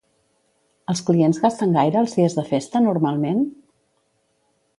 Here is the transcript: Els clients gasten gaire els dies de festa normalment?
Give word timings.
Els 0.93 1.03
clients 1.09 1.39
gasten 1.43 1.75
gaire 1.81 1.99
els 2.01 2.15
dies 2.21 2.39
de 2.39 2.47
festa 2.49 2.83
normalment? 2.87 3.45